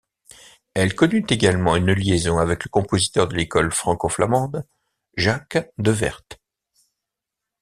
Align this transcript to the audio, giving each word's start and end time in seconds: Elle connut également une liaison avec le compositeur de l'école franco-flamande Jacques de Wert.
Elle 0.73 0.95
connut 0.95 1.25
également 1.29 1.75
une 1.75 1.93
liaison 1.93 2.39
avec 2.39 2.63
le 2.63 2.69
compositeur 2.69 3.27
de 3.27 3.35
l'école 3.35 3.71
franco-flamande 3.71 4.65
Jacques 5.15 5.71
de 5.77 5.91
Wert. 5.91 6.23